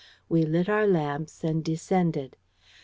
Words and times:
"We 0.27 0.41
lit 0.41 0.67
our 0.67 0.87
lamps 0.87 1.43
and 1.43 1.63
descended. 1.63 2.35